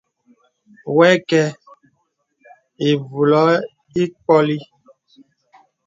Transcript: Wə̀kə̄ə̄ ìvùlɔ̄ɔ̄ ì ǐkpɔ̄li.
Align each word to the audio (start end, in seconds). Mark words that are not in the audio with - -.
Wə̀kə̄ə̄ 0.97 1.55
ìvùlɔ̄ɔ̄ 2.89 3.55
ì 4.01 4.03
ǐkpɔ̄li. 4.07 4.57